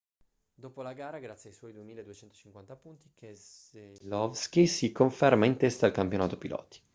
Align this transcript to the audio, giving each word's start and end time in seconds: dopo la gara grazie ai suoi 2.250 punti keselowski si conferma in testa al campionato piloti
dopo 0.55 0.81
la 0.81 0.93
gara 0.93 1.19
grazie 1.19 1.49
ai 1.51 1.55
suoi 1.55 1.73
2.250 1.73 2.75
punti 2.77 3.11
keselowski 3.13 4.65
si 4.65 4.91
conferma 4.91 5.45
in 5.45 5.57
testa 5.57 5.85
al 5.85 5.91
campionato 5.91 6.37
piloti 6.37 6.81